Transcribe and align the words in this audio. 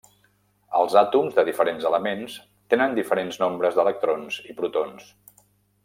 Els 0.79 0.95
àtoms 1.01 1.35
de 1.39 1.43
diferents 1.49 1.85
elements 1.91 2.39
tenen 2.75 2.97
diferents 3.01 3.39
nombres 3.45 3.79
d'electrons 3.81 4.41
i 4.53 4.57
protons. 4.63 5.15